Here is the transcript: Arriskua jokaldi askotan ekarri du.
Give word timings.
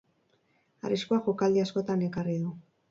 Arriskua 0.89 1.21
jokaldi 1.29 1.65
askotan 1.67 2.07
ekarri 2.11 2.39
du. 2.47 2.59